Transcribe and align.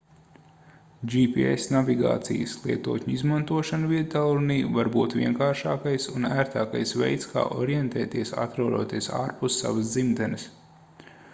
gps 1.15 1.65
navigācijas 1.73 2.53
lietotņu 2.61 3.11
izmantošana 3.17 3.89
viedtālrunī 3.91 4.57
var 4.77 4.89
būt 4.95 5.13
vienkāršākais 5.19 6.07
un 6.13 6.25
ērtākais 6.29 6.93
veids 7.03 7.29
kā 7.35 7.43
orientēties 7.65 8.33
atrodoties 8.45 9.11
ārpus 9.19 9.59
savas 9.65 9.93
dzimtenes 9.93 10.47